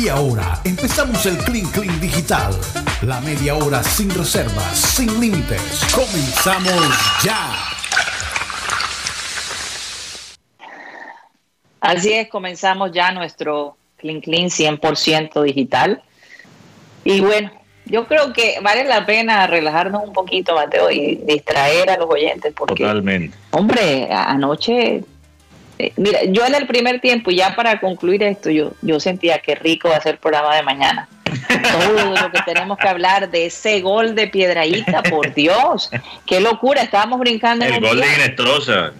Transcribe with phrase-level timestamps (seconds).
[0.00, 2.52] Y ahora empezamos el Clean Clean Digital.
[3.02, 5.60] La media hora sin reservas, sin límites.
[5.94, 7.52] Comenzamos ya.
[11.80, 16.02] Así es, comenzamos ya nuestro Clean Clean 100% digital.
[17.04, 17.50] Y bueno,
[17.84, 22.52] yo creo que vale la pena relajarnos un poquito, Mateo, y distraer a los oyentes.
[22.56, 23.36] Porque, Totalmente.
[23.50, 25.04] Hombre, anoche
[25.78, 29.38] eh, mira, yo en el primer tiempo, y ya para concluir esto, yo, yo sentía
[29.38, 31.08] que rico va a ser el programa de mañana.
[31.24, 35.90] Todo lo que tenemos que hablar de ese gol de Piedraíta, por Dios,
[36.26, 37.64] qué locura, estábamos brincando.
[37.64, 38.92] El gol de Inestrosa.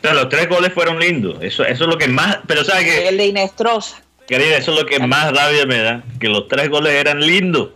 [0.00, 1.38] Pero los tres goles fueron lindos.
[1.40, 2.38] Eso, eso es lo que más.
[2.46, 3.08] Pero ¿sabes qué?
[3.08, 4.00] El de Inestrosa.
[4.28, 6.02] Querida, eso es lo que más rabia me da.
[6.20, 7.70] Que los tres goles eran lindos.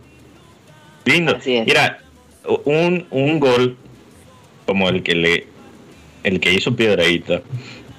[1.03, 1.45] Lindos.
[1.45, 1.99] Mira,
[2.63, 3.75] un, un gol
[4.65, 5.47] como el que le
[6.23, 7.41] el que hizo Piedraíta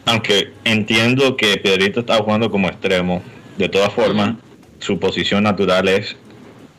[0.05, 3.23] aunque entiendo que Pedrito estaba jugando como extremo,
[3.57, 4.37] de todas formas,
[4.81, 6.17] su posición natural es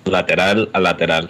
[0.06, 1.30] lateral a lateral.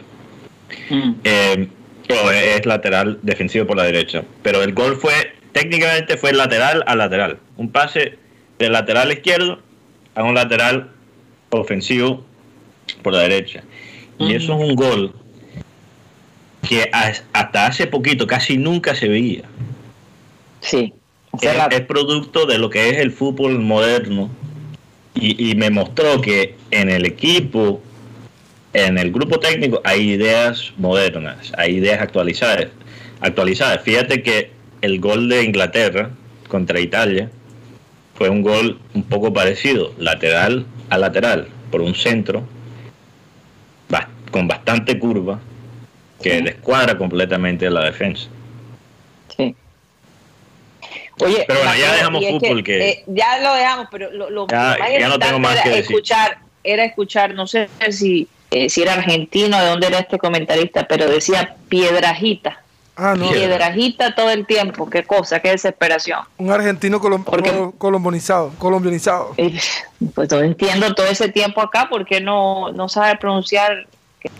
[1.24, 1.68] Eh,
[2.10, 4.24] o es lateral defensivo por la derecha.
[4.42, 7.40] Pero el gol fue, técnicamente fue lateral a lateral.
[7.58, 8.18] Un pase
[8.58, 9.60] de lateral izquierdo
[10.16, 10.90] a un lateral
[11.52, 12.26] ofensivo
[13.04, 13.64] por la derecha.
[14.18, 15.14] Y eso es un gol
[16.68, 19.44] que hasta hace poquito casi nunca se veía.
[20.62, 20.94] Sí
[21.42, 24.30] es, producto de lo que es el fútbol moderno
[25.16, 27.82] y, me mostró que en el equipo,
[28.74, 32.68] en el grupo técnico, hay ideas modernas, hay ideas actualizadas.
[33.22, 33.82] actualizadas.
[33.84, 36.10] Fíjate que el gol de Inglaterra
[36.48, 37.30] contra Italia
[38.16, 42.44] fue un gol un poco parecido, lateral a lateral, por un centro,
[44.34, 45.40] con bastante curva,
[46.22, 48.28] que descuadra completamente la defensa.
[51.20, 54.78] Oye, pero bueno, ya dejamos fútbol que, eh, ya lo dejamos, pero lo, lo ya,
[55.00, 59.60] ya no tengo más que escuchar, era escuchar, no sé si, eh, si era argentino,
[59.60, 62.60] de dónde era este comentarista, pero decía piedrajita.
[62.96, 63.32] Ah, no.
[63.32, 66.20] Piedrajita todo el tiempo, qué cosa, qué desesperación.
[66.38, 67.24] Un argentino colom
[67.78, 69.34] colombianizado, colombianizado.
[69.38, 69.60] Eh,
[70.14, 73.88] pues no entiendo todo ese tiempo acá, porque no, no sabe pronunciar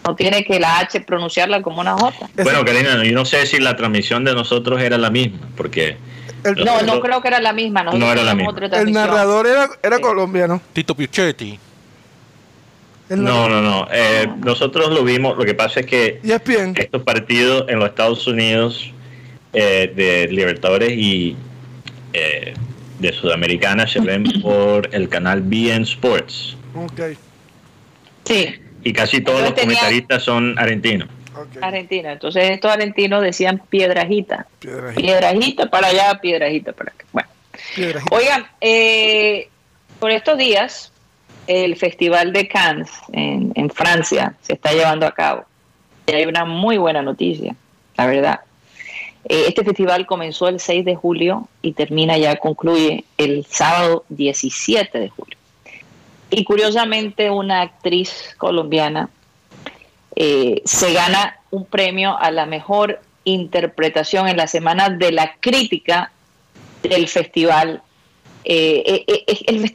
[0.06, 2.30] no tiene que la H pronunciarla como una J.
[2.42, 5.98] Bueno, Karina, yo no sé si la transmisión de nosotros era la misma, porque
[6.44, 7.84] no, no creo que era la misma.
[7.84, 8.54] no era la misma.
[8.74, 10.62] El narrador era, era colombiano.
[10.74, 11.60] Tito Pichetti.
[13.10, 13.88] No, no, no.
[13.92, 15.38] Eh, nosotros lo vimos.
[15.38, 18.92] Lo que pasa es que estos partidos en los Estados Unidos
[19.54, 21.36] eh, de Libertadores y
[22.14, 22.54] eh,
[23.00, 26.58] de Sudamericana se ven por el canal BN Sports.
[26.76, 27.02] Ok.
[28.24, 28.56] Sí.
[28.84, 31.08] Y casi todos los comentaristas son argentinos.
[31.62, 32.12] Argentina.
[32.14, 34.48] Entonces estos argentinos decían piedrajita.
[34.60, 37.06] Piedrajita, para allá, piedrajita para acá.
[37.12, 37.30] Bueno.
[38.12, 39.50] Oigan, eh,
[40.00, 40.92] por estos días
[41.48, 45.46] el Festival de Cannes en, Francia se está llevando a cabo.
[46.08, 47.56] Y hay una muy buena noticia,
[47.98, 48.40] la verdad.
[49.26, 55.00] Eh, este festival comenzó el 6 de julio y termina ya, concluye el sábado 17
[55.00, 55.38] de julio.
[56.30, 59.10] Y curiosamente una actriz colombiana
[60.16, 66.12] eh, se gana un premio a la mejor interpretación en la semana de la crítica
[66.82, 67.82] del festival.
[68.44, 69.24] Eh, eh,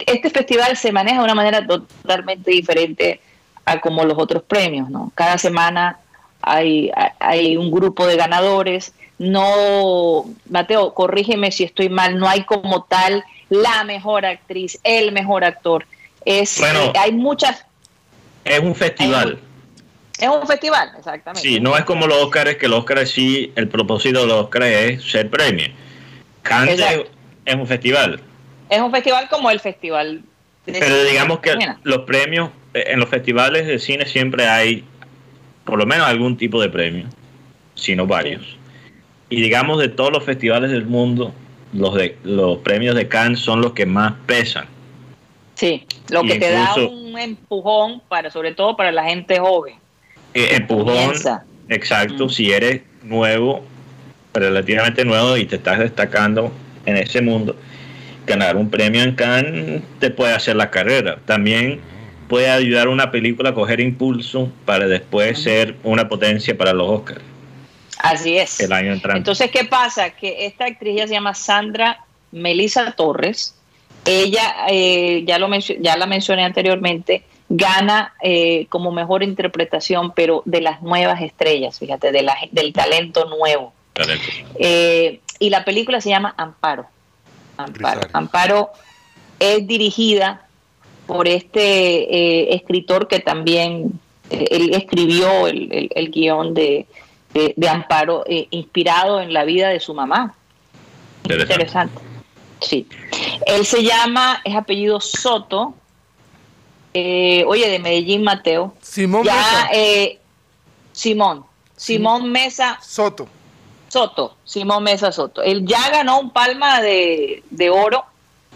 [0.07, 3.21] este festival se maneja de una manera totalmente diferente
[3.65, 5.11] a como los otros premios, ¿no?
[5.15, 5.99] Cada semana
[6.41, 8.93] hay, hay un grupo de ganadores.
[9.19, 15.45] No, Mateo, corrígeme si estoy mal, no hay como tal la mejor actriz, el mejor
[15.45, 15.87] actor.
[16.25, 16.61] Es,
[16.95, 17.65] hay muchas.
[18.45, 19.41] Es un festival.
[20.19, 21.49] Es un festival, exactamente.
[21.49, 24.67] Sí, no es como los Oscars, que los Oscars sí, el propósito de los Oscars
[24.67, 25.69] es ser premio.
[26.43, 26.81] Cannes
[27.45, 28.21] es un festival.
[28.69, 30.23] Es un festival como el festival.
[30.65, 34.85] Pero digamos que los premios, eh, en los festivales de cine siempre hay
[35.65, 37.07] por lo menos algún tipo de premio,
[37.75, 38.57] si no varios.
[39.31, 41.33] Y digamos de todos los festivales del mundo,
[41.73, 44.67] los de los premios de Cannes son los que más pesan.
[45.55, 49.75] Sí, lo que te da un empujón para sobre todo para la gente joven.
[50.39, 51.15] Eh, empujón.
[51.69, 52.31] Exacto, mm.
[52.31, 53.65] si eres nuevo,
[54.35, 56.53] relativamente nuevo y te estás destacando
[56.87, 57.57] en ese mundo,
[58.27, 61.19] ganar un premio en Cannes te puede hacer la carrera.
[61.25, 61.81] También
[62.29, 66.89] puede ayudar a una película a coger impulso para después ser una potencia para los
[66.89, 67.23] Oscars.
[67.99, 68.61] Así es.
[68.61, 69.19] El año entrante.
[69.19, 70.11] Entonces, ¿qué pasa?
[70.11, 73.55] Que esta actriz ya se llama Sandra Melissa Torres.
[74.05, 75.49] Ella, eh, ya, lo
[75.81, 82.13] ya la mencioné anteriormente, gana eh, como mejor interpretación, pero de las nuevas estrellas, fíjate,
[82.13, 83.73] de la, del talento nuevo.
[84.57, 86.87] Eh, y la película se llama Amparo.
[87.57, 88.01] Amparo.
[88.13, 88.71] Amparo
[89.39, 90.47] es dirigida
[91.07, 93.99] por este eh, escritor que también
[94.31, 96.87] eh, él escribió el, el, guion de,
[97.33, 100.35] de, Amparo, inspirado en la vida de su mamá.
[101.25, 102.01] Interesante.
[102.61, 102.87] Sí.
[103.47, 105.75] Él se llama, es apellido Soto,
[106.95, 108.75] oye, de Medellín, Mateo.
[108.81, 109.71] Simón Mesa.
[110.93, 111.45] Simón.
[111.77, 112.79] Simón Mesa.
[112.83, 113.29] Soto.
[113.89, 115.43] Soto, Simón Mesa Soto.
[115.43, 118.05] Él ya ganó un palma de, de oro,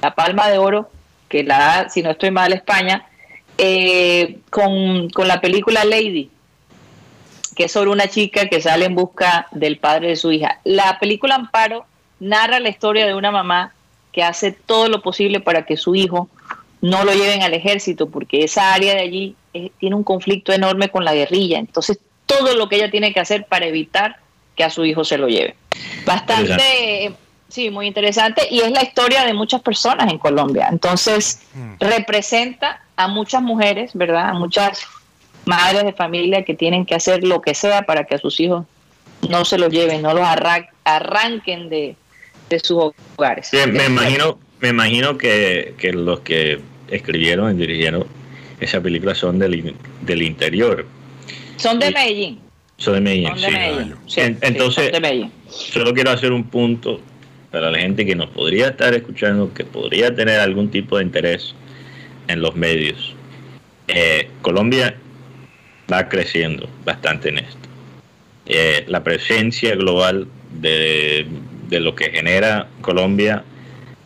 [0.02, 0.90] la palma de oro
[1.32, 3.06] que la da, si no estoy mal, España,
[3.56, 6.30] eh, con, la película Lady,
[7.56, 10.60] que es sobre una chica que sale en busca del padre de su hija.
[10.64, 11.86] La película Amparo
[12.20, 13.72] narra la historia de una mamá
[14.12, 16.28] que hace todo lo posible para que su hijo
[16.82, 20.90] no lo lleven al ejército, porque esa área de allí eh, tiene un conflicto enorme
[20.90, 21.58] con la guerrilla.
[21.58, 24.16] Entonces, todo lo que ella tiene que hacer para evitar
[24.54, 25.54] que a su hijo se lo lleve.
[26.04, 27.14] Bastante
[27.52, 30.68] Sí, muy interesante y es la historia de muchas personas en Colombia.
[30.72, 31.74] Entonces, mm.
[31.80, 34.30] representa a muchas mujeres, ¿verdad?
[34.30, 34.80] A muchas
[35.44, 38.64] madres de familia que tienen que hacer lo que sea para que a sus hijos
[39.28, 40.26] no se los lleven, no los
[40.84, 41.94] arranquen de,
[42.62, 43.50] sus hogares.
[43.52, 46.58] me imagino, me imagino que, los que
[46.94, 48.06] escribieron y dirigieron
[48.60, 50.86] esa película son del, del interior.
[51.56, 52.38] Son de Medellín.
[52.76, 54.20] Son de Medellín, sí.
[54.40, 54.92] Entonces,
[55.48, 57.00] solo quiero hacer un punto
[57.50, 61.54] para la gente que nos podría estar escuchando, que podría tener algún tipo de interés
[62.28, 63.14] en los medios.
[63.88, 64.96] Eh, Colombia
[65.92, 67.68] va creciendo bastante en esto.
[68.46, 70.26] Eh, la presencia global
[70.60, 71.26] de,
[71.70, 73.44] lo que genera Colombia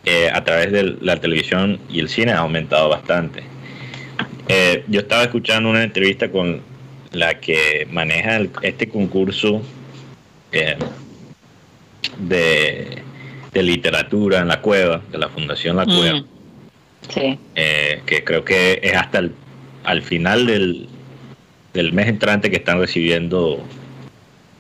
[0.07, 3.43] eh, a través de la televisión y el cine ha aumentado bastante.
[4.89, 6.63] yo estaba escuchando una entrevista con
[7.13, 9.61] la que maneja este concurso
[12.19, 13.03] de
[13.57, 16.21] de literatura en la cueva, de la Fundación La Cueva.
[16.21, 16.27] Mm.
[17.09, 17.39] Sí.
[17.55, 19.33] Eh, que creo que es hasta el
[19.85, 20.89] al final del,
[21.73, 23.65] del mes entrante que están recibiendo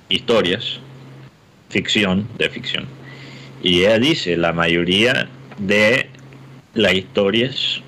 [0.08, 0.78] historias,
[1.68, 2.86] ficción, de ficción.
[3.62, 5.28] Y ella dice, la mayoría
[5.58, 6.08] de
[6.74, 7.82] las historias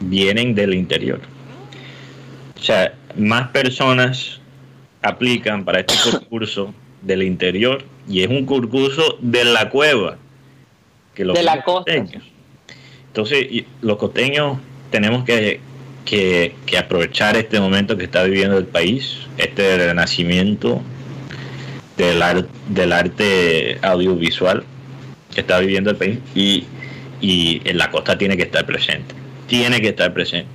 [0.00, 1.20] vienen del interior.
[2.58, 4.40] O sea, más personas
[5.02, 10.16] aplican para este concurso del interior y es un concurso de la cueva
[11.14, 12.24] que los de la costeños.
[13.06, 13.46] Entonces,
[13.80, 14.58] los costeños
[14.90, 15.60] tenemos que,
[16.04, 20.82] que, aprovechar este momento que está viviendo el país, este renacimiento
[21.96, 24.64] del, del arte audiovisual
[25.34, 26.64] que está viviendo el país y,
[27.20, 29.14] y en la costa tiene que estar presente,
[29.46, 30.50] tiene que estar presente.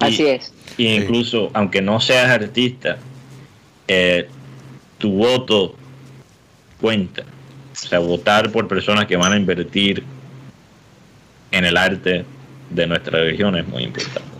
[0.00, 0.52] Así es.
[0.78, 2.98] Y incluso, aunque no seas artista,
[3.88, 4.26] eh,
[4.98, 5.76] tu voto
[6.80, 7.24] cuenta.
[7.72, 10.02] O sea, votar por personas que van a invertir
[11.50, 12.24] en el arte
[12.70, 14.31] de nuestra región es muy importante.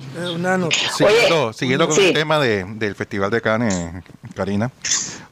[1.53, 4.05] Siguiendo, con el tema del Festival de Cannes,
[4.35, 4.70] Karina,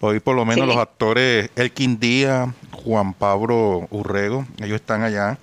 [0.01, 5.39] hoy por lo menos los actores Elkin Díaz, Juan Pablo Urrego, ellos están allá,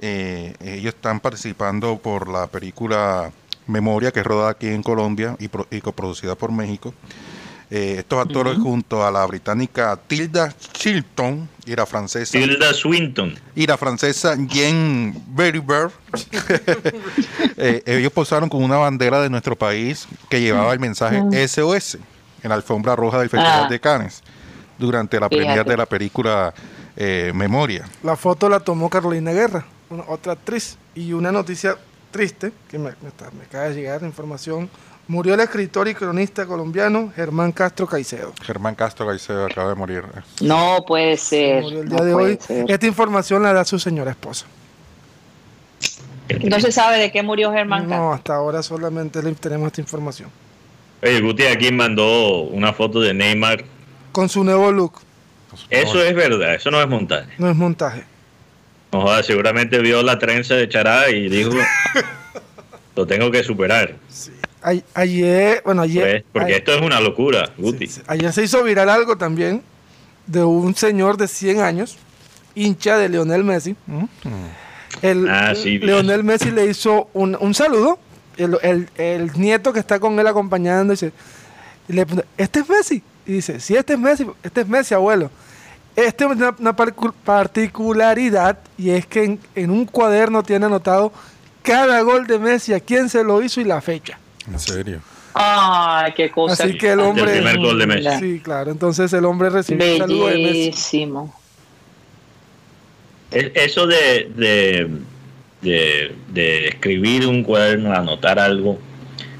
[0.00, 3.30] eh, ellos están participando por la película
[3.66, 6.92] Memoria, que es rodada aquí en Colombia y, y coproducida por México.
[7.70, 13.34] Eh, estos actores junto a la británica Tilda Chilton y la francesa Tilda Swinton.
[13.54, 15.90] y la francesa Jane Berryberg
[17.56, 21.96] eh, ellos posaron con una bandera de nuestro país que llevaba el mensaje SOS
[22.42, 23.68] en la alfombra roja del Festival ah.
[23.68, 24.22] de Cannes
[24.78, 26.52] durante la premiere de la película
[26.96, 27.88] eh, Memoria.
[28.02, 29.64] La foto la tomó Carolina Guerra,
[30.06, 31.78] otra actriz, y una noticia
[32.10, 34.68] triste que me, me acaba de llegar la información
[35.06, 38.32] Murió el escritor y cronista colombiano Germán Castro Caicedo.
[38.42, 40.02] Germán Castro Caicedo acaba de morir.
[40.40, 41.62] No puede ser.
[41.62, 42.38] Murió el día de hoy.
[42.68, 44.46] Esta información la da su señora esposa.
[46.42, 47.98] No se sabe de qué murió Germán Castro.
[47.98, 50.30] No, hasta ahora solamente tenemos esta información.
[51.02, 53.62] Oye, Guti aquí mandó una foto de Neymar.
[54.10, 55.00] Con su nuevo look.
[55.68, 57.30] Eso es verdad, eso no es montaje.
[57.36, 58.04] No es montaje.
[58.90, 61.50] No, seguramente vio la trenza de Chará y dijo,
[62.96, 63.96] lo tengo que superar.
[64.08, 64.32] Sí
[64.94, 66.24] ayer, bueno, ayer.
[66.32, 67.88] Pues, porque esto es una locura, Guti.
[68.06, 69.62] ayer se hizo viral algo también
[70.26, 71.96] de un señor de 100 años,
[72.54, 73.76] hincha de Leonel Messi.
[73.86, 74.04] Mm.
[75.02, 77.98] El, ah, Leonel Messi le hizo un, saludo.
[78.36, 81.12] El, nieto que está con él acompañando dice,
[81.88, 82.06] le
[82.38, 83.02] ¿este es Messi?
[83.26, 85.30] Y dice, sí, este es Messi, este es Messi, abuelo.
[85.94, 91.12] Este es una, particularidad y es que en, en, un cuaderno tiene anotado
[91.62, 94.18] cada gol de Messi, a quién se lo hizo y la fecha.
[94.46, 95.00] ¿En serio?
[95.34, 96.64] Ay, qué cosa.
[96.64, 97.24] Así que el hombre.
[97.24, 98.18] El primer gol de Messi.
[98.20, 98.70] Sí, claro.
[98.70, 101.08] Entonces el hombre recibe saludo de Messi.
[103.30, 104.30] Eso de,
[105.60, 108.78] de, escribir un cuaderno, anotar algo,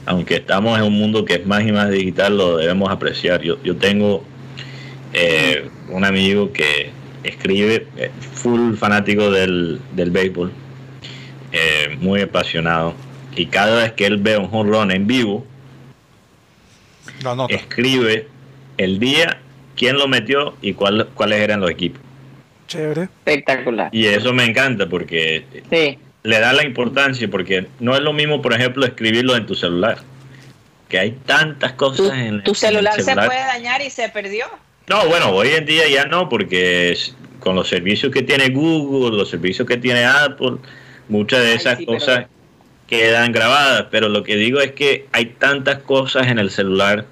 [0.07, 3.43] aunque estamos en un mundo que es más y más digital, lo debemos apreciar.
[3.43, 4.25] Yo, yo tengo
[5.13, 6.91] eh, un amigo que
[7.23, 10.53] escribe, eh, full fanático del, del béisbol,
[11.53, 12.95] eh, muy apasionado,
[13.37, 15.47] y cada vez que él ve un home en vivo,
[17.49, 18.29] escribe
[18.79, 19.39] el día,
[19.77, 22.01] quién lo metió y cuál, cuáles eran los equipos.
[22.67, 23.03] Chévere.
[23.03, 23.91] Espectacular.
[23.93, 25.45] Y eso me encanta porque
[26.23, 29.99] le da la importancia, porque no es lo mismo, por ejemplo, escribirlo en tu celular.
[30.89, 32.95] Que hay tantas cosas en tu celular.
[32.97, 34.47] ¿Tu celular se puede dañar y se perdió?
[34.89, 36.97] No, bueno, hoy en día ya no, porque
[37.41, 40.57] con los servicios que tiene Google, los servicios que tiene Apple,
[41.09, 42.27] muchas de esas cosas
[42.87, 43.87] quedan grabadas.
[43.91, 47.07] Pero lo que digo es que hay tantas cosas en el celular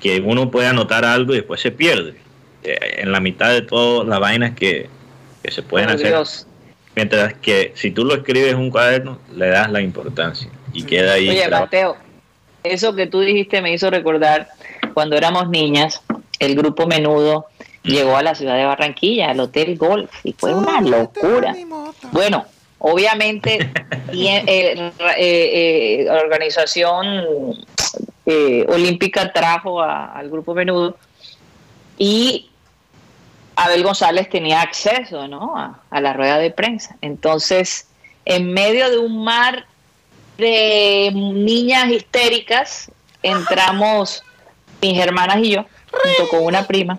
[0.00, 2.14] que uno puede anotar algo y después se pierde.
[2.62, 4.88] Eh, en la mitad de todas las vainas que,
[5.48, 6.12] se pueden hacer.
[6.96, 11.12] Mientras que si tú lo escribes en un cuaderno, le das la importancia y queda
[11.12, 11.28] ahí.
[11.28, 11.96] Oye, Mateo,
[12.64, 14.48] eso que tú dijiste me hizo recordar
[14.92, 16.02] cuando éramos niñas,
[16.40, 17.46] el grupo Menudo
[17.84, 17.88] mm.
[17.88, 21.54] llegó a la ciudad de Barranquilla, al Hotel Golf, y fue una locura.
[22.10, 22.46] Bueno,
[22.86, 23.58] obviamente,
[24.12, 27.66] eh, eh, eh, organización
[28.68, 30.96] olímpica trajo al grupo Menudo
[31.96, 32.50] y
[33.54, 35.54] Abel González tenía acceso ¿no?
[35.56, 36.96] a, la rueda de prensa.
[37.00, 37.88] Entonces,
[38.24, 39.66] en medio de un mar
[40.38, 42.90] de niñas histéricas,
[43.22, 44.24] entramos
[44.82, 46.98] mis hermanas y yo, junto con una prima.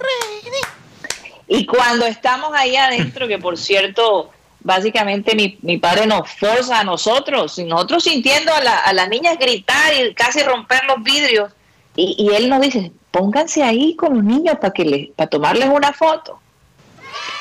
[1.48, 4.32] Y cuando estamos ahí adentro, que por cierto,
[4.68, 10.44] básicamente mi, padre nos forza a nosotros, nosotros sintiendo a, las niñas gritar y casi
[10.44, 11.54] romper los vidrios,
[11.96, 15.94] y, él nos dice, pónganse ahí con los niños para que les, para tomarles una
[15.94, 16.40] foto.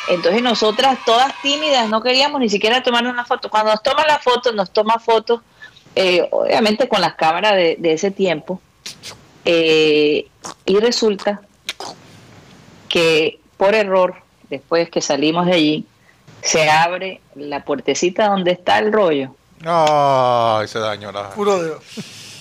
[0.08, 3.50] Entonces nosotras todas tímidas no queríamos ni siquiera tomar una foto.
[3.50, 5.40] Cuando nos toma la foto, nos toma fotos,
[5.96, 8.60] eh, obviamente con las cámaras de, ese tiempo,
[9.44, 10.28] eh,
[10.64, 11.42] y resulta
[12.88, 15.86] que por error, después que salimos de allí,
[16.46, 19.34] se abre la puertecita donde está el rollo.
[19.64, 21.30] Ay, se dañó la.
[21.30, 21.82] Puro Dios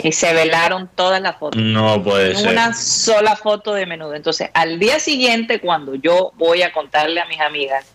[0.06, 1.60] y se velaron todas las fotos.
[1.60, 2.52] No puede ser.
[2.52, 4.14] Una sola foto de menudo.
[4.14, 7.88] Entonces, al día siguiente, cuando yo voy a contarle a mis amigas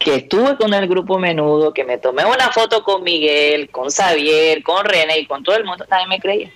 [0.00, 4.64] que estuve con el grupo menudo, que me tomé una foto con Miguel, con Xavier,
[4.64, 6.50] con René y con todo el mundo, nadie me creía.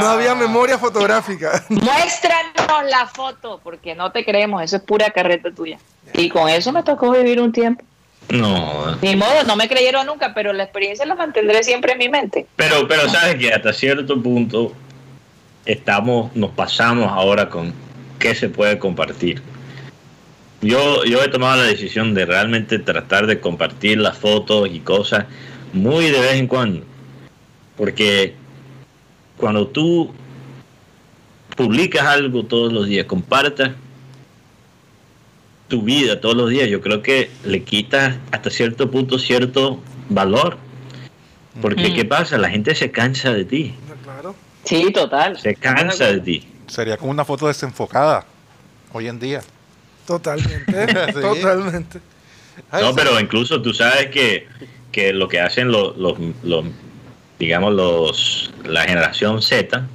[0.00, 1.64] No había memoria fotográfica.
[1.68, 5.78] Muéstranos la foto, porque no te creemos, eso es pura carreta tuya.
[6.14, 7.84] Y con eso me tocó vivir un tiempo.
[8.28, 8.96] No.
[9.02, 12.46] Ni modo, no me creyeron nunca, pero la experiencia la mantendré siempre en mi mente.
[12.56, 14.72] Pero, pero sabes que hasta cierto punto
[15.66, 17.74] estamos, nos pasamos ahora con
[18.18, 19.42] qué se puede compartir.
[20.60, 25.26] Yo, yo he tomado la decisión de realmente tratar de compartir las fotos y cosas
[25.72, 26.84] muy de vez en cuando.
[27.76, 28.34] Porque
[29.42, 30.08] cuando tú
[31.56, 33.72] publicas algo todos los días, compartas
[35.66, 40.58] tu vida todos los días, yo creo que le quita hasta cierto punto cierto valor.
[41.60, 42.38] Porque, ¿qué pasa?
[42.38, 43.74] La gente se cansa de ti.
[44.04, 44.36] Claro.
[44.62, 45.36] Sí, total.
[45.36, 46.48] Se cansa de ti.
[46.68, 48.24] Sería como una foto desenfocada
[48.92, 49.42] hoy en día.
[50.06, 50.86] Totalmente.
[51.20, 52.00] Totalmente.
[52.80, 54.46] no, pero incluso tú sabes que,
[54.92, 56.64] que lo que hacen los, los, los
[57.40, 59.86] digamos, los, la generación Z,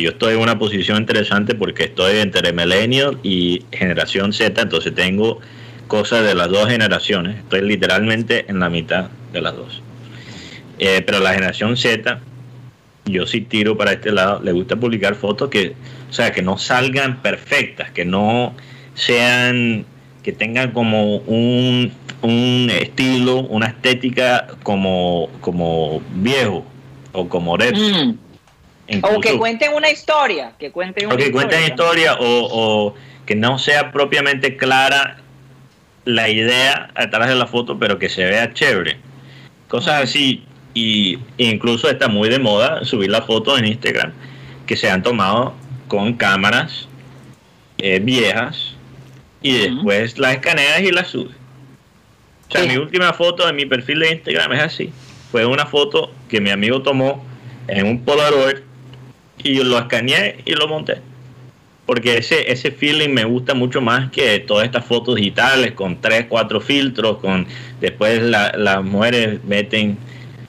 [0.00, 5.40] yo estoy en una posición interesante porque estoy entre millennial y generación Z, entonces tengo
[5.86, 9.82] cosas de las dos generaciones, estoy literalmente en la mitad de las dos.
[10.78, 12.20] Eh, pero la generación Z,
[13.04, 15.74] yo sí tiro para este lado, le gusta publicar fotos que,
[16.08, 18.54] o sea, que no salgan perfectas, que no
[18.94, 19.84] sean,
[20.22, 21.92] que tengan como un,
[22.22, 26.64] un estilo, una estética como, como viejo
[27.12, 27.80] o como retro
[29.02, 31.48] o que cuenten una historia, que cuenten una o que historia.
[31.48, 32.94] cuenten historia o,
[33.26, 35.18] que no sea propiamente clara
[36.04, 38.98] la idea atrás de la foto, pero que se vea chévere.
[39.68, 40.44] Cosas así.
[40.74, 44.12] Y incluso está muy de moda subir las fotos en Instagram
[44.66, 45.54] que se han tomado
[45.86, 46.88] con cámaras
[47.76, 48.74] eh, viejas
[49.42, 51.36] y después las escaneas y las subes.
[52.48, 54.92] O sea, mi última foto de mi perfil de Instagram es así.
[55.32, 57.24] Fue una foto que mi amigo tomó
[57.66, 58.58] en un Polaroid
[59.42, 60.98] y lo escaneé y lo monté.
[61.86, 66.26] Porque ese, ese feeling me gusta mucho más que todas estas fotos digitales con tres,
[66.28, 67.46] cuatro filtros, con
[67.80, 69.96] después las mujeres meten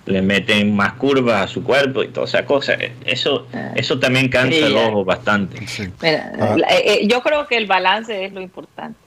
[0.06, 2.76] le meten más curvas a su cuerpo y toda esa cosa.
[3.06, 3.72] Eso, ah.
[3.76, 5.66] eso también cansa el ojo bastante.
[6.02, 6.58] Ah.
[6.70, 9.00] Eh, eh, yo creo que el balance es lo importante.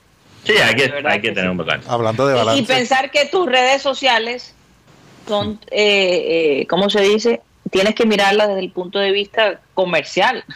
[0.44, 1.86] Sí, hay que, hay que, tener un balance.
[1.90, 2.62] Hablando de balance.
[2.62, 4.55] Y, pensar que tus redes sociales
[5.26, 7.40] son, eh, eh, ¿cómo se dice?
[7.70, 10.44] Tienes que mirarlas desde el punto de vista comercial.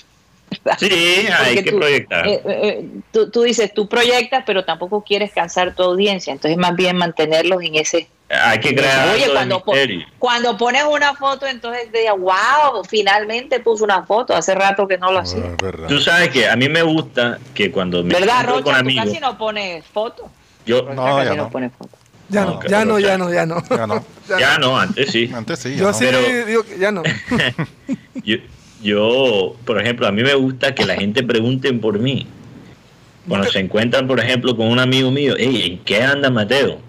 [0.79, 2.27] Sí, hay que proyectar.
[2.27, 6.33] Eh, eh, tú, dices, tú proyectas, pero tampoco quieres cansar tu audiencia.
[6.33, 8.09] Entonces, más bien mantenerlos en ese.
[8.29, 9.15] Hay que crear.
[9.15, 9.63] Oye, cuando,
[10.19, 14.35] cuando pones una foto, entonces digas, wow, finalmente puso una foto.
[14.35, 15.57] Hace rato que no lo hacía.
[15.89, 18.15] tú sabes que a mí me gusta que cuando me.
[18.15, 18.63] ¿Verdad, Rocha?
[18.63, 20.31] Con amigos, tú casi no pones foto.
[20.67, 21.51] Yo no, ya no.
[21.51, 21.97] Pone foto.
[22.31, 23.63] Ya no, ya no, ya no, ya no.
[23.69, 24.05] Ya no,
[24.39, 25.31] ya no antes sí.
[25.35, 25.77] Antes sí.
[25.77, 26.07] Yo sí
[26.47, 27.03] digo que ya no.
[28.25, 28.37] yo,
[28.83, 32.27] yo, por ejemplo, a mí me gusta que la gente pregunte por mí.
[33.29, 36.81] Cuando se encuentran, por ejemplo, con un amigo mío, ¿en qué anda Mateo?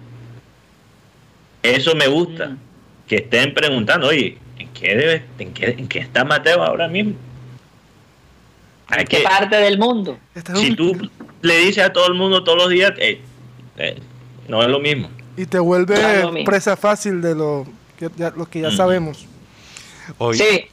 [1.62, 2.58] Eso me gusta, mm.
[3.06, 7.14] que estén preguntando, oye, ¿en qué, debe, en, qué, ¿en qué está Mateo ahora mismo?
[8.90, 10.18] ¿En qué parte del mundo?
[10.54, 11.08] Si tú
[11.42, 13.20] le dices a todo el mundo todos los días, eh,
[14.48, 15.08] no es lo mismo.
[15.36, 17.66] Y te vuelve presa fácil de lo
[17.98, 19.26] que ya, lo que ya sabemos.
[20.34, 20.66] sí.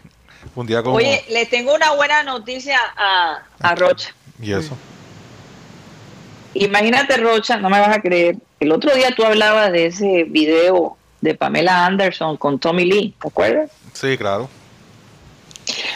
[0.85, 4.15] Oye, le tengo una buena noticia a, a Rocha.
[4.41, 4.75] ¿Y eso?
[6.53, 8.37] Imagínate, Rocha, no me vas a creer.
[8.59, 13.27] El otro día tú hablabas de ese video de Pamela Anderson con Tommy Lee, ¿te
[13.27, 13.71] acuerdas?
[13.93, 14.49] Sí, claro.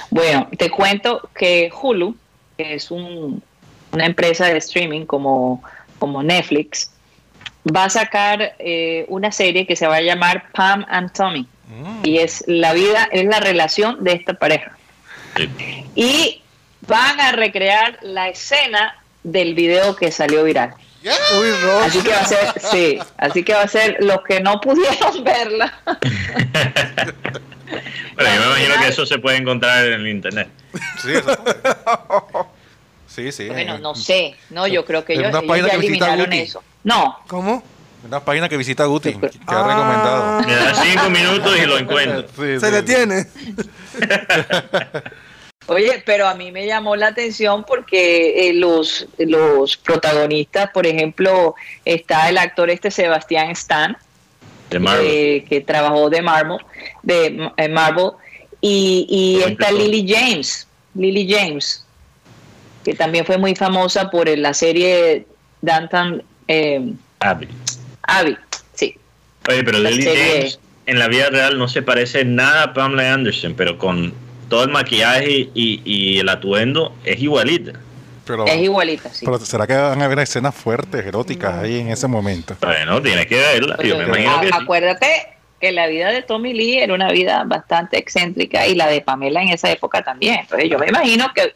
[0.09, 2.15] Bueno, te cuento que Hulu,
[2.57, 3.41] que es un,
[3.91, 5.63] una empresa de streaming como,
[5.99, 6.91] como Netflix,
[7.65, 11.47] va a sacar eh, una serie que se va a llamar Pam and Tommy.
[11.67, 12.05] Mm.
[12.05, 14.77] Y es la vida, es la relación de esta pareja.
[15.95, 16.41] Y
[16.81, 20.73] van a recrear la escena del video que salió viral.
[21.85, 25.23] así que va a ser, sí, así que va a ser los que no pudieron
[25.25, 25.73] verla.
[25.85, 26.01] bueno,
[28.17, 30.49] yo me imagino que eso se puede encontrar en el internet.
[31.01, 31.13] Sí,
[33.13, 33.47] sí, sí.
[33.47, 36.63] Bueno, no sé, no, yo creo que ellos, ya eliminaron eso.
[36.83, 37.19] No.
[37.27, 37.63] ¿Cómo?
[38.05, 40.41] Una página que visita Guti, que ha recomendado.
[40.41, 42.27] Me da cinco minutos y lo encuentro.
[42.59, 43.27] Se detiene.
[45.67, 51.55] Oye, pero a mí me llamó la atención porque eh, los, los protagonistas, por ejemplo,
[51.85, 53.95] está el actor este Sebastián Stan,
[54.69, 56.57] de que trabajó de Marvel,
[57.03, 58.11] de eh, Marvel
[58.59, 61.82] y, y está Lily James, Lily James,
[62.83, 65.25] que también fue muy famosa por la serie
[65.61, 67.47] Danton eh, Abby.
[68.03, 68.37] Abby,
[68.73, 68.97] sí.
[69.47, 73.53] Oye, pero Lily James en la vida real no se parece nada a Pamela Anderson,
[73.55, 74.13] pero con
[74.49, 77.73] todo el maquillaje y, el atuendo es igualita.
[78.47, 79.25] es igualita, sí.
[79.25, 82.55] Pero ¿será que van a haber escenas fuertes, eróticas ahí en ese momento?
[82.61, 83.77] Bueno, tienes que verla.
[83.81, 85.07] Yo me imagino que acuérdate
[85.59, 89.41] que la vida de Tommy Lee era una vida bastante excéntrica y la de Pamela
[89.41, 90.41] en esa época también.
[90.41, 91.53] Entonces yo me imagino que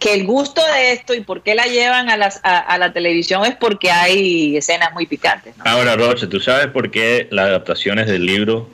[0.00, 3.44] que el gusto de esto y por qué la llevan a, las, a, la televisión
[3.44, 5.54] es porque hay escenas muy picantes.
[5.60, 8.66] Ahora, Roche, ¿tú sabes por qué las adaptaciones del libro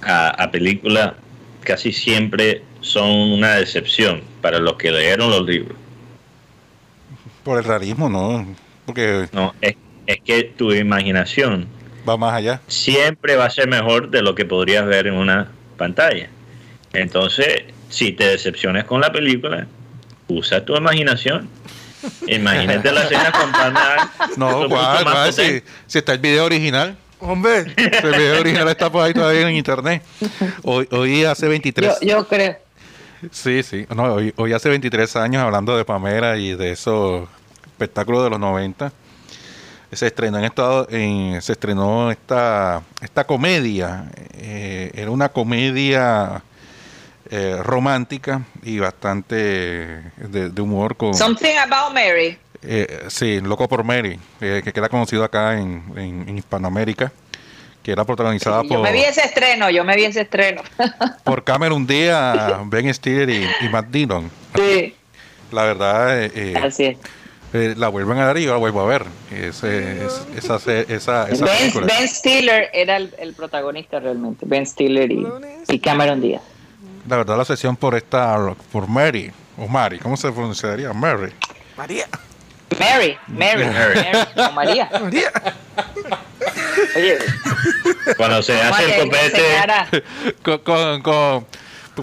[0.00, 1.14] a, película
[1.60, 5.76] casi siempre son una decepción para los que leyeron los libros?
[7.44, 8.46] Por el rarismo, ¿no?
[8.86, 9.28] Porque...
[9.30, 11.68] No, es, es que tu imaginación
[12.08, 12.62] va más allá.
[12.66, 16.30] Siempre va a ser mejor de lo que podrías ver en una pantalla.
[16.94, 19.66] Entonces, si te decepciones con la película,
[20.36, 21.48] usa tu imaginación.
[22.26, 23.52] Imagínate la escena con
[24.36, 26.96] No, cuál, si, si, está el video original.
[27.20, 30.02] Hombre, el video original está por ahí todavía en internet.
[30.64, 32.00] Hoy, hoy hace 23.
[32.00, 32.56] Yo, creo.
[33.30, 33.86] Sí, sí.
[33.94, 37.28] No, hoy, hoy hace 23 años hablando de Pamela y de esos
[37.64, 38.92] espectáculos de los 90
[39.92, 46.42] se estrenó en estado en, se estrenó esta esta comedia eh, era una comedia
[47.34, 51.14] eh, romántica y bastante de, humor con...
[51.14, 52.36] Something About Mary.
[52.60, 57.10] Eh, sí, Loco por Mary, eh, que queda conocido acá en, en, Hispanoamérica,
[57.82, 58.72] que era protagonizada por...
[58.72, 60.60] Yo me vi ese estreno, yo me vi ese estreno.
[61.24, 64.30] por Cameron Díaz, Ben Stiller y, Matt Dillon.
[64.54, 64.94] Sí.
[65.52, 66.30] La verdad...
[66.62, 67.78] Así es.
[67.78, 69.06] la vuelven a dar y yo la vuelvo a ver.
[69.30, 70.04] Ese,
[70.36, 75.26] esa, esa, esa ben, ben, Stiller era el, el, protagonista realmente, Ben Stiller y,
[75.70, 76.42] y Cameron Díaz
[77.08, 78.36] la verdad la sesión por esta
[78.70, 80.92] por Mary o Mary, ¿cómo se pronunciaría?
[80.92, 81.32] Mary.
[81.76, 82.06] María.
[82.78, 84.90] Mary, Mary, Mary, o María.
[85.00, 85.32] María.
[86.96, 87.18] Oye,
[88.16, 91.46] cuando se hace el copete con, con,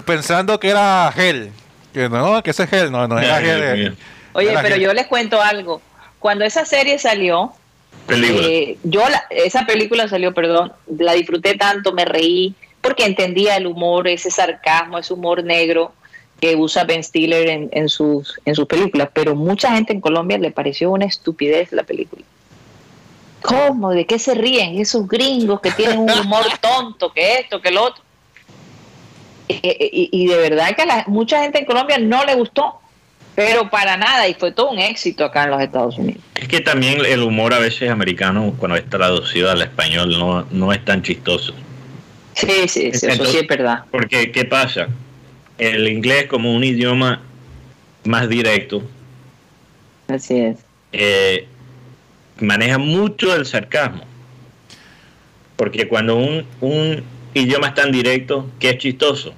[0.04, 1.52] pensando que era gel,
[1.92, 3.96] que no, que ese gel, no, no era gel.
[4.32, 5.82] Oye, pero yo les cuento algo.
[6.20, 7.52] Cuando esa serie salió,
[8.08, 14.08] eh, yo esa película salió, perdón, la disfruté tanto, me reí, porque entendía el humor,
[14.08, 15.92] ese sarcasmo, ese humor negro
[16.40, 20.38] que usa Ben Stiller en, en, sus, en sus películas, pero mucha gente en Colombia
[20.38, 22.22] le pareció una estupidez la película.
[23.42, 23.90] ¿Cómo?
[23.90, 27.84] ¿De qué se ríen esos gringos que tienen un humor tonto, que esto, que lo
[27.84, 28.02] otro?
[29.48, 32.78] Y, de verdad que a la, mucha gente en Colombia no le gustó,
[33.34, 36.22] pero para nada, y fue todo un éxito acá en los Estados Unidos.
[36.36, 40.72] Es que también el humor a veces americano, cuando es traducido al español, no, no
[40.72, 41.52] es tan chistoso.
[42.40, 43.84] Sí, sí, eso sí es verdad.
[43.90, 44.88] Porque, ¿qué pasa?
[45.58, 47.20] El inglés como un idioma
[48.04, 48.82] más directo.
[50.08, 50.58] Así es.
[50.92, 51.46] Eh,
[52.40, 54.04] maneja mucho el sarcasmo.
[55.56, 59.34] Porque cuando un, un idioma es tan directo, que es chistoso.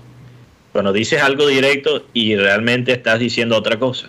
[0.71, 4.09] Cuando dices algo directo y realmente estás diciendo otra cosa.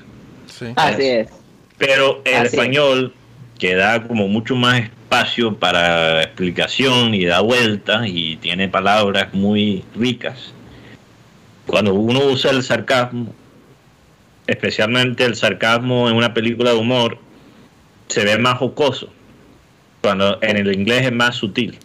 [0.75, 1.29] Así es.
[1.77, 3.13] Pero el español,
[3.59, 9.83] que da como mucho más espacio para explicación y da vueltas y tiene palabras muy
[9.95, 10.53] ricas.
[11.67, 13.33] Cuando uno usa el sarcasmo,
[14.47, 17.19] especialmente el sarcasmo en una película de humor,
[18.07, 19.13] se ve más jocoso,
[20.01, 21.77] cuando en el inglés es más sutil.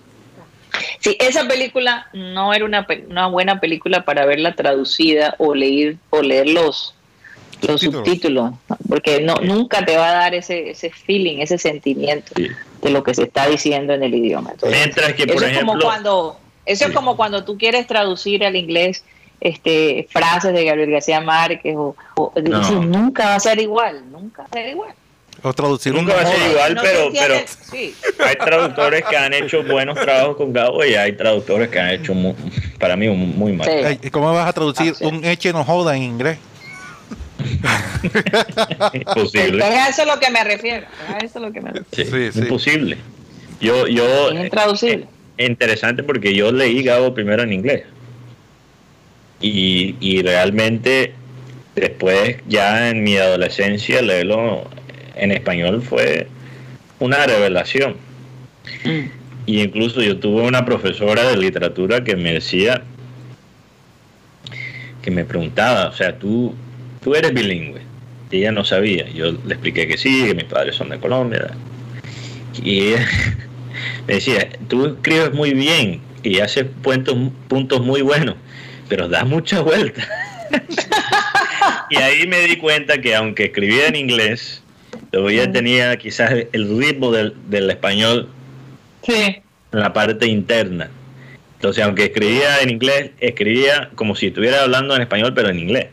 [1.00, 6.22] Sí, esa película no era una, una buena película para verla traducida o leer, o
[6.22, 6.94] leer los,
[7.60, 8.54] los subtítulos,
[8.88, 12.32] porque no, nunca te va a dar ese, ese feeling, ese sentimiento
[12.82, 14.52] de lo que se está diciendo en el idioma.
[14.68, 16.36] Mientras que, por eso ejemplo, es como cuando,
[16.66, 19.04] eso es como cuando tú quieres traducir al inglés
[19.40, 21.94] este, frases de Gabriel García Márquez o,
[22.82, 24.94] nunca va a ser igual, nunca va a ser igual.
[25.40, 27.34] O traducir Nunca va a ser igual, pero, pero
[28.26, 32.12] hay traductores que han hecho buenos trabajos con Gabo y hay traductores que han hecho
[32.80, 33.98] para mí muy mal.
[34.02, 36.38] ¿Y ¿Cómo vas a traducir ah, un eche no joda en inglés?
[38.92, 39.64] Imposible.
[39.64, 40.86] a eso es lo que me refiero.
[41.08, 42.30] A eso es lo que me refiero.
[42.32, 42.98] Sí, Imposible.
[43.60, 45.06] Yo, yo, es intraducible.
[45.36, 47.84] Eh, interesante porque yo leí Gabo primero en inglés.
[49.40, 51.14] Y, y realmente
[51.74, 54.68] después, ya en mi adolescencia, leerlo
[55.14, 56.26] en español fue
[56.98, 57.96] una revelación.
[58.84, 59.18] Mm.
[59.46, 62.82] Y incluso yo tuve una profesora de literatura que me decía,
[65.02, 66.54] que me preguntaba, o sea, tú,
[67.08, 67.80] tú eres bilingüe.
[68.30, 69.08] Y ella no sabía.
[69.08, 71.48] Yo le expliqué que sí, que mis padres son de Colombia.
[72.62, 73.08] Y ella
[74.06, 77.16] me decía, tú escribes muy bien y haces puntos,
[77.48, 78.34] puntos muy buenos,
[78.90, 80.06] pero das mucha vuelta.
[81.90, 84.62] y ahí me di cuenta que aunque escribía en inglés,
[85.10, 88.28] Todavía tenía quizás el ritmo del, español
[89.06, 89.42] en
[89.72, 90.90] la parte interna.
[91.54, 95.88] Entonces, aunque escribía en inglés, escribía como si estuviera hablando en español, pero en inglés.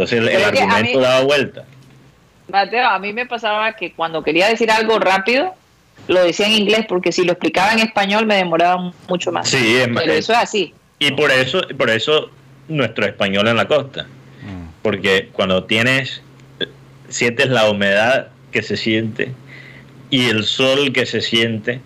[0.00, 1.64] Entonces, el, argumento daba vuelta.
[2.48, 5.54] Mateo, a mí me pasaba que cuando quería decir algo rápido,
[6.08, 9.48] lo decía en inglés, porque si lo explicaba en español me demoraba mucho más.
[9.48, 10.74] Sí, pero eso es así.
[10.98, 12.30] Y por eso, por eso
[12.68, 14.04] nuestro español en la costa.
[14.42, 14.68] Mm.
[14.80, 16.22] Porque cuando tienes
[17.10, 19.32] sientes la humedad que se siente
[20.08, 21.82] y el sol que se siente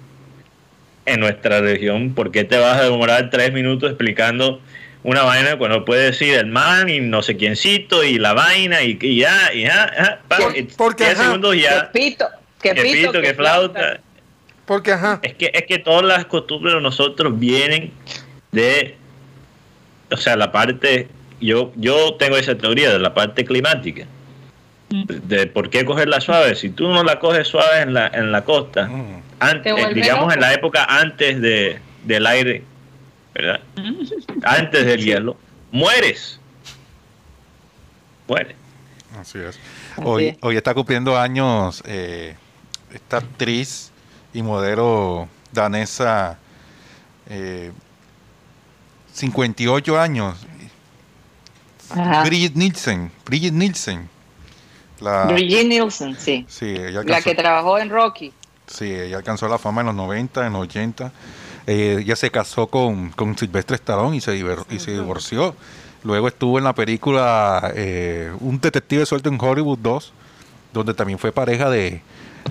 [1.07, 4.61] en nuestra región, ¿por qué te vas a demorar tres minutos explicando
[5.05, 8.97] una vaina cuando puedes decir el man y no sé quiéncito y la vaina y,
[9.17, 10.21] ya, y ya,
[10.77, 11.91] porque segundos ya.
[11.93, 12.27] Que pito,
[12.61, 14.01] que, pito, que, flauta.
[14.65, 15.21] Porque ajá.
[15.23, 17.93] Es que, es que todas las costumbres de nosotros vienen
[18.51, 18.97] de,
[20.11, 24.07] o sea, la parte, yo, yo tengo esa teoría de la parte climática
[24.89, 26.55] de por qué cogerla suave.
[26.55, 29.23] Si tú no la coges suave en la, en la costa, mm.
[29.41, 32.63] antes, digamos en la época antes de, del aire,
[33.35, 33.61] ¿verdad?
[34.45, 35.37] antes del hielo,
[35.71, 36.41] mueres.
[38.27, 38.57] Mueres.
[39.19, 39.59] Así es.
[40.03, 42.37] Hoy, hoy está cumpliendo años eh,
[42.93, 43.93] esta actriz
[44.33, 46.39] y modelo danesa,
[47.29, 47.73] eh,
[49.13, 50.47] 58 años.
[52.25, 53.13] Bridget Nielsen.
[53.25, 54.09] Bridget Nielsen.
[55.01, 56.47] La, Brigitte Nielsen, sí.
[57.05, 58.33] la que trabajó en Rocky.
[58.67, 61.13] Sí, ella alcanzó la fama en los 90, en los 80.
[61.67, 65.55] Eh, ella se casó con, con Silvestre Stallone y se, y se divorció.
[66.03, 70.13] Luego estuvo en la película eh, Un detective suelto en Hollywood 2,
[70.73, 72.03] donde también fue pareja de,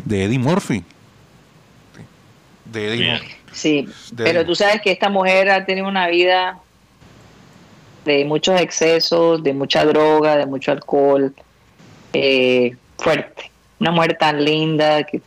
[0.06, 0.84] de Eddie Murphy.
[2.66, 3.22] De Eddie
[3.52, 6.60] Sí, pero tú sabes que esta mujer ha tenido una vida
[8.04, 11.34] de muchos excesos, de mucha droga, de mucho alcohol
[12.14, 13.52] eh, fuerte.
[13.80, 15.22] Una mujer tan linda que,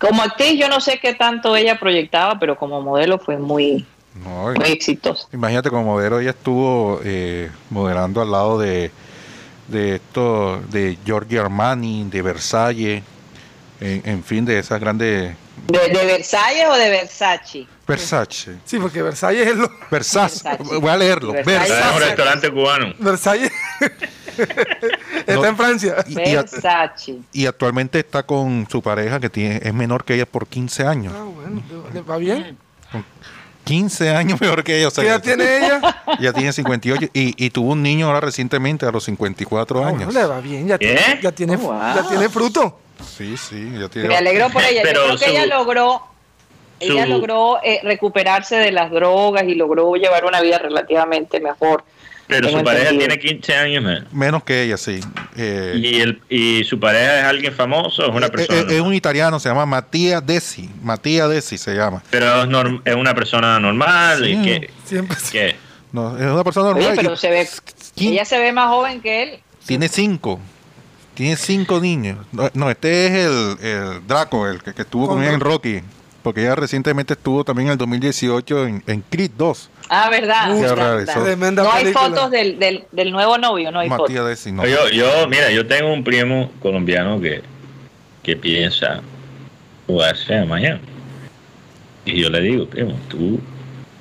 [0.00, 4.68] como actriz yo no sé qué tanto ella proyectaba, pero como modelo fue muy, muy
[4.68, 5.28] exitosa.
[5.32, 8.90] Imagínate, como modelo ella estuvo eh, modelando al lado de,
[9.68, 13.02] de esto, de Giorgio Armani, de Versailles,
[13.80, 15.34] en, fin, de esas grandes...
[15.66, 17.66] ¿De, Versalles o de Versace?
[17.86, 18.56] Versace.
[18.64, 19.70] Sí, porque Versalles es lo...
[19.90, 20.56] Versace.
[20.80, 21.32] Voy a leerlo.
[21.32, 21.94] Versace.
[21.94, 22.94] un restaurante cubano.
[22.98, 23.52] Versalles.
[25.26, 25.96] está en Francia.
[26.06, 27.18] Versace.
[27.32, 31.12] Y, actualmente está con su pareja que tiene, es menor que ella por 15 años.
[31.16, 32.58] Ah, bueno, ¿le va bien?
[33.64, 34.90] 15 años mejor que ella.
[34.94, 35.80] ¿Qué edad tiene ella?
[36.20, 40.14] Ya tiene 58 y, y tuvo un niño ahora recientemente a los 54 años.
[40.14, 42.78] le va bien, ya, tiene, ya, tiene, oh, ya tiene fruto.
[43.16, 44.08] Sí, sí, ya tiene.
[44.08, 44.82] Me alegro por ella.
[44.84, 46.02] Yo creo que ella logró
[46.80, 51.84] ella logró eh, recuperarse de las drogas y logró llevar una vida relativamente mejor.
[52.26, 54.44] Pero su pareja tiene 15 años menos.
[54.44, 55.00] que ella, sí.
[55.36, 58.72] Eh, ¿Y, el, ¿Y su pareja es alguien famoso o es una eh, persona?
[58.72, 60.70] Es, un italiano, se llama Matías Desi.
[60.82, 62.02] Matías Desi se llama.
[62.10, 62.44] Pero
[62.84, 64.26] es, una persona normal.
[64.28, 65.16] ¿y qué, siempre.
[65.30, 65.56] ¿Qué?
[65.92, 66.92] No, es una persona normal.
[66.96, 67.48] pero se ve,
[67.96, 69.40] ella se ve más joven que él.
[69.66, 70.40] Tiene cinco.
[71.14, 72.18] Tiene cinco niños.
[72.54, 75.82] No, este es el, el Draco, el que, estuvo con, en Rocky
[76.24, 79.70] porque ella recientemente estuvo también en el 2018 en, en Creed 2.
[79.90, 80.48] Ah, verdad.
[81.52, 82.58] no hay fotos del,
[82.90, 84.10] del, nuevo novio, no hay fotos.
[84.10, 87.42] Yo, yo, mira, yo tengo un primo colombiano que,
[88.22, 89.02] que piensa
[89.86, 90.80] jugarse a mañana.
[92.06, 93.38] Y yo le digo, primo, tú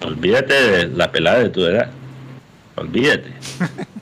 [0.01, 1.91] olvídate de la pelada de tu edad.
[2.75, 3.31] Olvídate.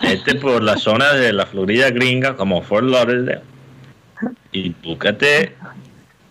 [0.00, 3.42] Este por la zona de la Florida gringa como Fort Lauderdale
[4.50, 5.54] y búscate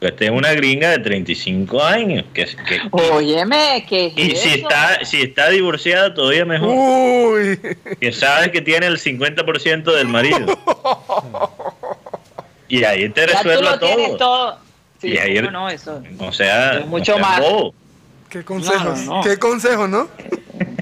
[0.08, 2.26] esta es una gringa de 35 años.
[2.34, 6.70] Que, que, Óyeme, que Y si está, si está divorciada, todavía mejor.
[6.70, 7.60] Uy.
[8.00, 10.46] Que sabes que tiene el 50% del marido.
[12.68, 14.18] y ahí te resuelve todo.
[14.18, 14.60] todo.
[15.02, 16.02] Sí, y ahí, no, eso.
[16.20, 17.41] O sea, mucho más.
[18.30, 20.10] Qué consejos, qué consejo, ¿no?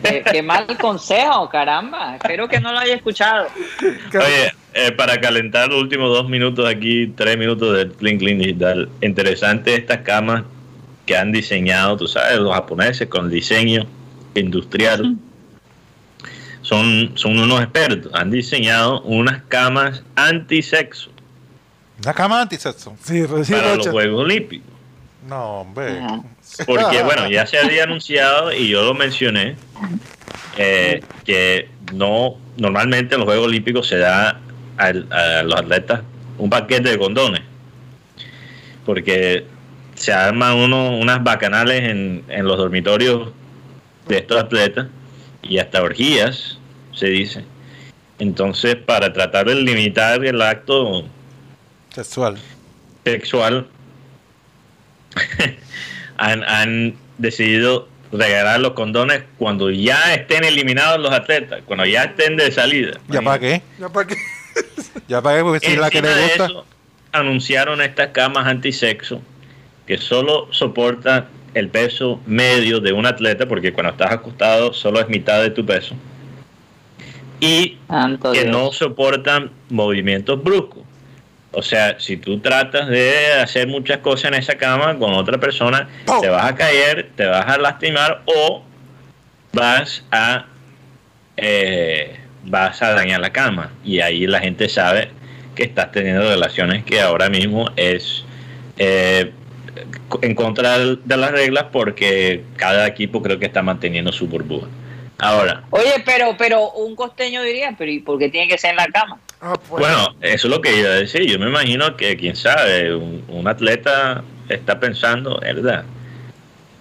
[0.04, 2.16] Qué, mal consejo, caramba.
[2.16, 3.48] Espero que no lo haya escuchado.
[3.82, 8.90] Oye, eh, para calentar los últimos dos minutos aquí, tres minutos de Clean Clean Digital.
[9.02, 10.44] Interesante estas camas
[11.06, 13.86] que han diseñado, tú sabes, los japoneses con diseño
[14.36, 15.16] industrial.
[16.62, 18.12] Son, son unos expertos.
[18.16, 21.12] Han diseñado unas camas antisexo.
[22.04, 22.96] ¿Una cama antisexo?
[23.04, 24.74] Sí, para los Juegos Olímpicos.
[25.28, 26.02] No, hombre.
[26.66, 29.56] Porque, bueno, ya se había anunciado y yo lo mencioné,
[30.58, 34.40] eh, que no, normalmente en los Juegos Olímpicos se da
[34.78, 34.94] a,
[35.44, 36.02] los atletas
[36.38, 37.42] un paquete de condones.
[38.86, 39.46] Porque
[39.96, 43.32] se arman uno, unas bacanales en, en los dormitorios
[44.08, 44.88] de estos atletas
[45.42, 46.58] y hasta orgías,
[46.94, 47.46] se dice.
[48.20, 51.06] Entonces, para tratar de limitar el acto
[51.94, 52.38] sexual,
[53.04, 53.68] sexual
[56.18, 62.52] han, decidido regalar los condones cuando ya estén eliminados los atletas, cuando ya estén de
[62.52, 63.00] salida.
[63.08, 63.62] ¿Ya para qué?
[63.80, 64.16] ¿Ya para qué?
[65.08, 65.44] ¿Ya para qué?
[65.44, 66.50] Porque si la que le gusta...
[67.12, 69.22] anunciaron estas camas antisexo
[69.86, 75.08] que solo soportan el peso medio de un atleta, porque cuando estás acostado solo es
[75.08, 75.96] mitad de tu peso,
[77.40, 77.78] y
[78.32, 80.84] que no soportan movimientos bruscos.
[81.54, 85.88] O sea, si tú tratas de hacer muchas cosas en esa cama con otra persona,
[86.20, 88.64] te vas a caer, te vas a lastimar o
[89.54, 90.48] vas a
[91.38, 93.72] eh, vas a dañar la cama.
[93.86, 95.10] Y ahí la gente sabe
[95.56, 98.26] que estás teniendo relaciones que ahora mismo es
[98.78, 99.32] eh,
[100.22, 104.68] en contra de las reglas porque cada equipo creo que está manteniendo su burbuja.
[105.20, 105.64] Ahora.
[105.70, 108.88] Oye, pero, pero un costeño diría, pero ¿y por qué tiene que ser en la
[108.88, 109.20] cama?
[109.46, 109.82] Ah, pues.
[109.82, 111.24] Bueno, eso es lo que iba a decir.
[111.30, 115.84] Yo me imagino que, quién sabe, un, atleta está pensando, ¿verdad?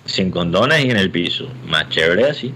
[0.07, 1.49] Sin condones y en el piso.
[1.67, 2.55] Más chévere así.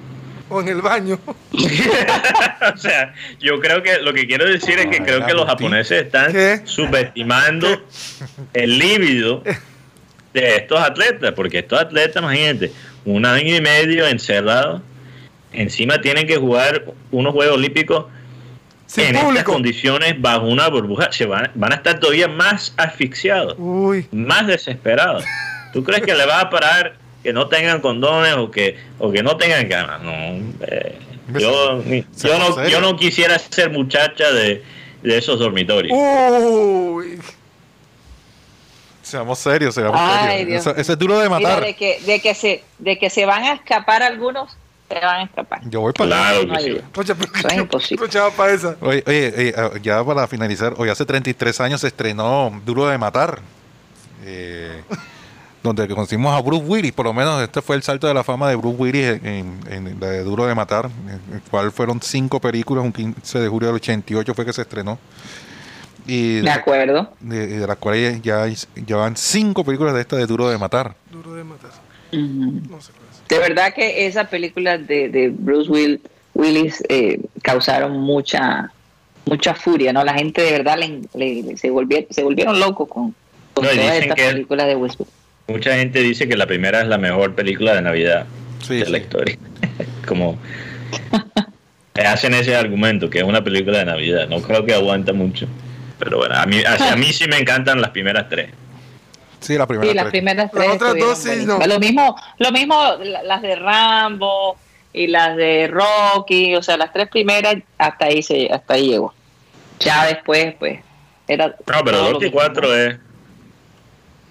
[0.48, 1.18] O en el baño.
[1.52, 6.04] o sea, yo creo que lo que quiero decir es que creo que los japoneses
[6.04, 6.32] están
[6.64, 7.66] subestimando
[8.54, 9.42] el líbido
[10.32, 12.70] de estos atletas, porque estos atletas, imagínate,
[13.04, 14.82] un año y medio encerrados,
[15.52, 18.04] encima tienen que jugar unos Juegos Olímpicos
[18.96, 23.56] en estas condiciones bajo una burbuja se van, van a estar todavía más asfixiados,
[24.10, 25.24] más desesperados.
[25.72, 29.22] ¿Tú crees que le va a parar que no tengan condones o que o que
[29.22, 30.02] no tengan ganas?
[30.02, 30.38] No,
[31.38, 34.62] yo, yo, no, yo no quisiera ser muchacha de,
[35.02, 35.92] de esos dormitorios.
[35.96, 37.20] Uy.
[39.02, 40.66] Seamos serios, seamos serios.
[40.66, 41.60] Eso, es duro de matar.
[41.60, 44.56] de, que, de, que se, de que se van a escapar algunos
[44.88, 45.60] te van a escapar.
[45.68, 46.58] Yo voy para claro allá.
[46.60, 47.46] Sí.
[47.48, 48.08] es imposible.
[48.36, 48.76] Para esa.
[48.80, 53.40] Oye, oye, ah, ya para finalizar, hoy hace 33 años se estrenó Duro de Matar.
[54.24, 54.82] Eh,
[55.62, 58.48] donde conocimos a Bruce Willis, por lo menos este fue el salto de la fama
[58.48, 62.84] de Bruce Willis en, en, de Duro de Matar, en el cual fueron cinco películas,
[62.84, 64.98] un 15 de julio del 88 fue que se estrenó.
[66.06, 67.12] Y de, acuerdo.
[67.18, 68.46] De, de las cuales ya
[68.86, 70.94] llevan cinco películas de esta de Duro de Matar.
[71.10, 71.70] Duro de Matar.
[72.12, 72.92] no sé.
[73.28, 76.00] De verdad que esas películas de, de Bruce Will,
[76.34, 78.72] Willis eh, causaron mucha
[79.26, 80.04] mucha furia, ¿no?
[80.04, 80.78] La gente de verdad
[81.56, 83.14] se, volvieron, se volvieron locos con,
[83.52, 85.12] todas estas películas de Westworld.
[85.48, 88.26] Mucha gente dice que la primera es la mejor película de Navidad
[88.68, 89.36] de la historia.
[90.06, 90.38] Como
[91.94, 94.28] hacen ese argumento que es una película de Navidad.
[94.28, 95.46] No creo que aguanta mucho.
[95.98, 98.50] Pero bueno, a mí, a, mí sí me encantan las primeras tres.
[99.40, 100.66] Sí, las primeras sí, las primeras tres.
[100.66, 101.58] Las otras dos sí, no.
[101.66, 104.56] Lo mismo, lo mismo las de Rambo
[104.92, 109.14] y las de Rocky, o sea, las tres primeras hasta ahí se, hasta ahí llegó.
[109.80, 110.80] Ya después, pues,
[111.28, 111.48] era.
[111.48, 112.98] No, pero Rocky 4 es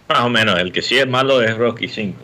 [0.07, 2.15] más o menos, el que sí es malo es Rocky 5.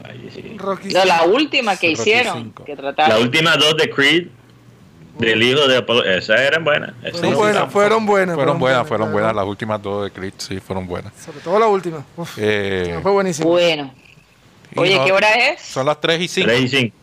[0.93, 4.27] no, la última que hicieron, que La última dos de Creed,
[5.17, 6.93] del hijo de Apolo, esas eran buenas.
[7.11, 8.35] Fueron, buenas, fueron buenas.
[8.35, 9.35] Fueron buenas, fueron buenas.
[9.35, 11.13] Las últimas dos de Creed, sí, fueron buenas.
[11.13, 12.03] Sobre todo la última.
[12.37, 13.49] Eh, fue buenísimo.
[13.49, 13.93] Bueno.
[14.75, 15.61] Oye, ¿qué hora es?
[15.61, 16.47] Son las 3 y 5.
[16.47, 16.95] 3 y 5.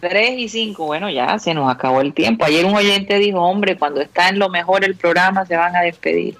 [0.00, 2.44] 3 y 5, bueno, ya se nos acabó el tiempo.
[2.44, 5.80] Ayer un oyente dijo, hombre, cuando está en lo mejor el programa se van a
[5.80, 6.36] despedir.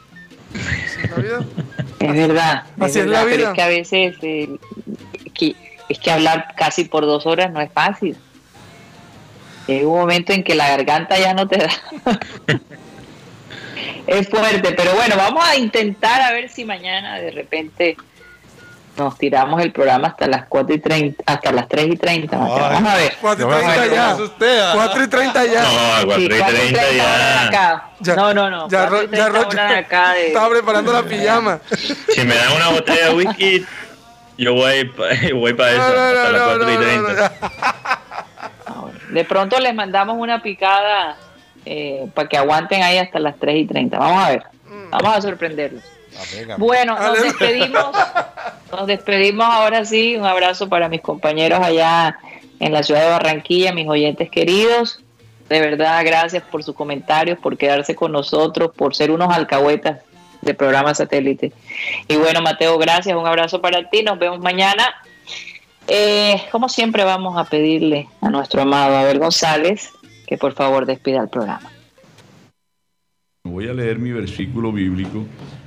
[2.01, 2.65] Es verdad.
[2.79, 3.37] Así es, la vida.
[3.37, 4.59] Pero es que a veces eh,
[5.89, 8.17] es que hablar casi por dos horas no es fácil.
[9.69, 11.71] Hay un momento en que la garganta ya no te da.
[14.07, 17.97] es fuerte, pero bueno, vamos a intentar a ver si mañana de repente
[18.97, 22.37] nos tiramos el programa hasta las 4 y 30, hasta las 3 y 30.
[22.37, 23.17] vamos a ver.
[23.21, 24.17] 4 y 30 ya.
[24.75, 25.63] 4 y 30 ya.
[25.63, 27.93] No, 4 y 30 ya.
[28.17, 28.69] No, no, no.
[28.69, 31.61] Ya, ya Rocha estaba preparando la pijama.
[32.09, 33.67] Si me dan una botella de whisky,
[34.39, 34.91] yo voy,
[35.35, 37.98] voy para eso, hasta las 4 y 30.
[39.11, 41.17] De pronto les mandamos una picada
[41.65, 43.99] eh, para que aguanten ahí hasta las 3 y 30.
[43.99, 44.43] Vamos a ver.
[44.69, 44.91] Mm.
[44.91, 45.83] Vamos a sorprenderlos.
[46.57, 47.87] Bueno, nos despedimos.
[48.71, 50.17] Nos despedimos ahora sí.
[50.17, 52.19] Un abrazo para mis compañeros allá
[52.61, 55.01] en la ciudad de Barranquilla, mis oyentes queridos.
[55.49, 60.01] De verdad, gracias por sus comentarios, por quedarse con nosotros, por ser unos alcahuetas
[60.43, 61.53] de programa satélite.
[62.09, 63.17] Y bueno, Mateo, gracias.
[63.17, 64.03] Un abrazo para ti.
[64.03, 64.95] Nos vemos mañana.
[65.91, 69.91] Eh, como siempre, vamos a pedirle a nuestro amado Abel González
[70.27, 71.71] que por favor despida el programa.
[73.45, 75.25] Voy a leer mi versículo bíblico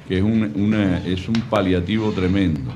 [0.07, 0.73] que es un,
[1.05, 2.71] es un paliativo tremendo.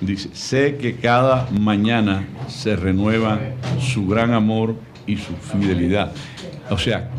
[0.00, 3.40] Dice, sé que cada mañana se renueva
[3.80, 4.76] su gran amor
[5.08, 6.12] y su fidelidad.
[6.70, 7.10] O sea,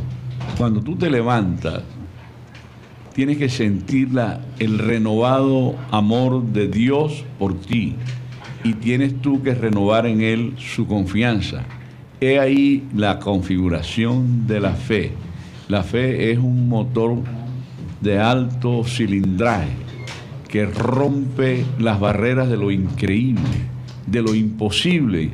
[0.57, 1.83] cuando tú te levantas,
[3.13, 4.09] tienes que sentir
[4.59, 7.97] el renovado amor de Dios por ti
[8.63, 11.63] y tienes tú que renovar en Él su confianza.
[12.21, 15.11] He ahí la configuración de la fe.
[15.67, 17.17] La fe es un motor
[18.01, 19.69] de alto cilindraje
[20.47, 23.43] que rompe las barreras de lo increíble,
[24.07, 25.31] de lo imposible.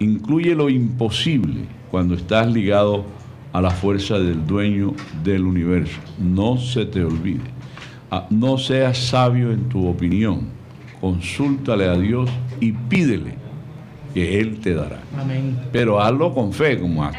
[0.00, 3.04] Incluye lo imposible cuando estás ligado
[3.52, 4.92] a la fuerza del dueño
[5.24, 5.98] del universo.
[6.18, 7.58] No se te olvide.
[8.10, 10.57] Ah, no seas sabio en tu opinión.
[11.00, 12.28] Consúltale a Dios
[12.60, 13.34] y pídele
[14.14, 14.98] que Él te dará.
[15.72, 17.18] Pero hazlo con fe, como acto.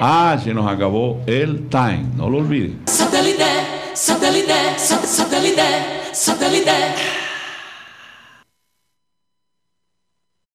[0.00, 2.80] Ah, se nos acabó el time, no lo olviden.
[2.86, 3.44] Satélite,
[3.94, 5.62] satélite, satélite,
[6.12, 7.25] satélite.